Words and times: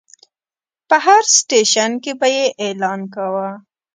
په 0.87 0.95
هر 1.05 1.23
سټیشن 1.37 1.91
کې 2.03 2.11
به 2.19 2.27
یې 2.35 2.45
اعلان 2.63 3.01
کاوه. 3.13 3.49